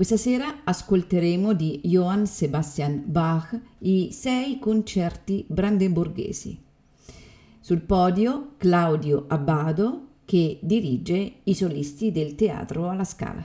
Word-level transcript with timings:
Questa 0.00 0.16
sera 0.16 0.60
ascolteremo 0.64 1.52
di 1.52 1.82
Johann 1.84 2.22
Sebastian 2.24 3.02
Bach 3.04 3.60
i 3.80 4.08
sei 4.12 4.58
concerti 4.58 5.44
brandenburghesi. 5.46 6.58
Sul 7.60 7.82
podio 7.82 8.54
Claudio 8.56 9.26
Abbado 9.28 10.06
che 10.24 10.58
dirige 10.62 11.40
i 11.44 11.54
solisti 11.54 12.12
del 12.12 12.34
Teatro 12.34 12.88
alla 12.88 13.04
Scala. 13.04 13.44